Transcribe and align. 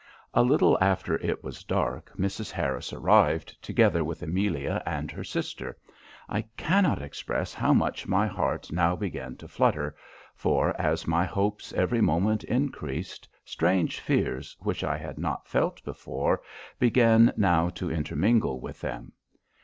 "A 0.33 0.41
little 0.41 0.79
after 0.83 1.17
it 1.17 1.43
was 1.43 1.63
dark 1.63 2.11
Mrs. 2.17 2.49
Harris 2.49 2.91
arrived, 2.91 3.55
together 3.61 4.03
with 4.03 4.23
Amelia 4.23 4.81
and 4.83 5.11
her 5.11 5.23
sister. 5.23 5.77
I 6.27 6.41
cannot 6.57 6.99
express 7.03 7.53
how 7.53 7.71
much 7.75 8.07
my 8.07 8.25
heart 8.25 8.71
now 8.71 8.95
began 8.95 9.35
to 9.35 9.47
flutter; 9.47 9.95
for, 10.33 10.75
as 10.81 11.05
my 11.05 11.25
hopes 11.25 11.71
every 11.73 12.01
moment 12.01 12.43
encreased, 12.45 13.29
strange 13.45 13.99
fears, 13.99 14.57
which 14.61 14.83
I 14.83 14.97
had 14.97 15.19
not 15.19 15.47
felt 15.47 15.83
before, 15.83 16.41
began 16.79 17.31
now 17.37 17.69
to 17.69 17.91
intermingle 17.91 18.59
with 18.59 18.81
them. 18.81 19.11